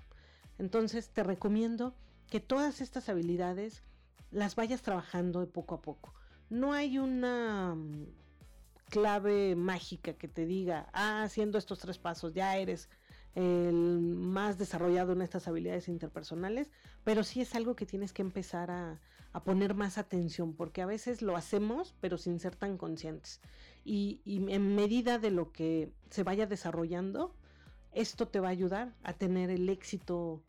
Entonces 0.59 1.09
te 1.09 1.23
recomiendo 1.23 1.93
que 2.29 2.39
todas 2.39 2.79
estas 2.79 3.09
habilidades 3.09 3.83
las 4.31 4.55
vayas 4.55 4.81
trabajando 4.81 5.45
poco 5.49 5.75
a 5.75 5.81
poco. 5.81 6.13
No 6.49 6.71
hay 6.71 6.99
una 6.99 7.75
mm, 7.75 8.05
clave 8.91 9.57
mágica 9.57 10.13
que 10.13 10.29
te 10.29 10.45
diga, 10.45 10.87
ah, 10.93 11.23
haciendo 11.23 11.57
estos 11.57 11.79
tres 11.79 11.97
pasos 11.97 12.33
ya 12.33 12.55
eres 12.55 12.87
el 13.35 13.99
más 13.99 14.57
desarrollado 14.57 15.13
en 15.13 15.21
estas 15.21 15.47
habilidades 15.47 15.87
interpersonales, 15.89 16.71
pero 17.03 17.23
sí 17.23 17.41
es 17.41 17.53
algo 17.53 17.75
que 17.75 17.85
tienes 17.85 18.13
que 18.13 18.21
empezar 18.21 18.71
a, 18.71 18.99
a 19.33 19.43
poner 19.43 19.75
más 19.75 19.97
atención, 19.97 20.53
porque 20.53 20.81
a 20.81 20.85
veces 20.85 21.21
lo 21.21 21.35
hacemos, 21.35 21.93
pero 21.99 22.17
sin 22.17 22.39
ser 22.39 22.55
tan 22.55 22.77
conscientes. 22.77 23.41
Y, 23.83 24.21
y 24.23 24.51
en 24.51 24.75
medida 24.75 25.19
de 25.19 25.31
lo 25.31 25.51
que 25.51 25.91
se 26.09 26.23
vaya 26.23 26.47
desarrollando, 26.47 27.35
esto 27.91 28.27
te 28.29 28.39
va 28.39 28.47
a 28.47 28.51
ayudar 28.51 28.95
a 29.03 29.13
tener 29.13 29.49
el 29.49 29.67
éxito 29.67 30.41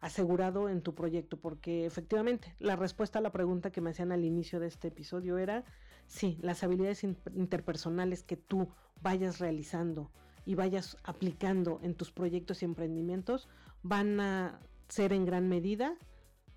asegurado 0.00 0.68
en 0.68 0.82
tu 0.82 0.94
proyecto, 0.94 1.38
porque 1.38 1.86
efectivamente 1.86 2.54
la 2.58 2.76
respuesta 2.76 3.18
a 3.18 3.22
la 3.22 3.32
pregunta 3.32 3.72
que 3.72 3.80
me 3.80 3.90
hacían 3.90 4.12
al 4.12 4.26
inicio 4.26 4.60
de 4.60 4.66
este 4.66 4.88
episodio 4.88 5.38
era, 5.38 5.64
sí, 6.06 6.38
las 6.42 6.62
habilidades 6.62 7.02
interpersonales 7.02 8.22
que 8.22 8.36
tú 8.36 8.68
vayas 9.00 9.38
realizando 9.38 10.10
y 10.46 10.54
vayas 10.54 10.96
aplicando 11.04 11.80
en 11.82 11.94
tus 11.94 12.10
proyectos 12.10 12.62
y 12.62 12.64
emprendimientos 12.64 13.48
van 13.82 14.20
a 14.20 14.60
ser 14.88 15.12
en 15.12 15.24
gran 15.24 15.48
medida 15.48 15.96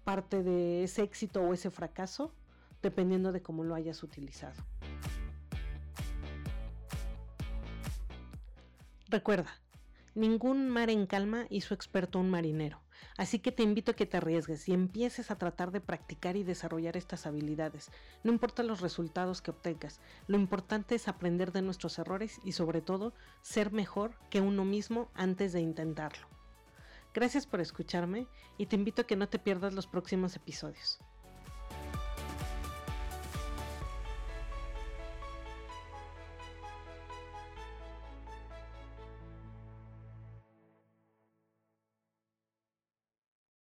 parte 0.03 0.43
de 0.43 0.83
ese 0.83 1.03
éxito 1.03 1.41
o 1.41 1.53
ese 1.53 1.69
fracaso, 1.69 2.33
dependiendo 2.81 3.31
de 3.31 3.41
cómo 3.41 3.63
lo 3.63 3.75
hayas 3.75 4.03
utilizado. 4.03 4.55
Recuerda, 9.09 9.51
ningún 10.15 10.69
mar 10.69 10.89
en 10.89 11.07
calma 11.07 11.45
hizo 11.49 11.73
experto 11.73 12.19
un 12.19 12.29
marinero. 12.29 12.81
Así 13.17 13.39
que 13.39 13.51
te 13.51 13.63
invito 13.63 13.91
a 13.91 13.95
que 13.95 14.05
te 14.05 14.17
arriesgues 14.17 14.69
y 14.69 14.73
empieces 14.73 15.31
a 15.31 15.37
tratar 15.37 15.71
de 15.71 15.81
practicar 15.81 16.35
y 16.35 16.43
desarrollar 16.43 16.95
estas 16.95 17.25
habilidades. 17.25 17.91
No 18.23 18.31
importa 18.31 18.61
los 18.61 18.81
resultados 18.81 19.41
que 19.41 19.51
obtengas, 19.51 19.99
lo 20.27 20.37
importante 20.37 20.95
es 20.95 21.07
aprender 21.07 21.51
de 21.51 21.63
nuestros 21.63 21.97
errores 21.97 22.39
y 22.43 22.51
sobre 22.51 22.81
todo 22.81 23.13
ser 23.41 23.71
mejor 23.71 24.13
que 24.29 24.41
uno 24.41 24.65
mismo 24.65 25.09
antes 25.15 25.51
de 25.51 25.61
intentarlo. 25.61 26.27
Gracias 27.13 27.47
por 27.47 27.59
escucharme 27.59 28.27
y 28.59 28.67
te 28.67 28.75
invito 28.75 29.01
a 29.01 29.07
que 29.07 29.15
no 29.15 29.27
te 29.27 29.39
pierdas 29.39 29.73
los 29.73 29.87
próximos 29.87 30.35
episodios. 30.35 30.99